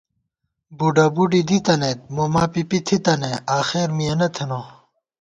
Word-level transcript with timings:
بُڈہ 0.77 1.05
بُڈی 1.15 1.41
دِی 1.47 1.57
تنَئیت، 1.65 1.99
موما 2.15 2.43
پِپِی 2.53 2.79
تھِتہ 2.87 3.13
نئ 3.21 3.35
آخر 3.57 3.87
مِیَنہ 3.97 4.27
تھنہ 4.35 4.59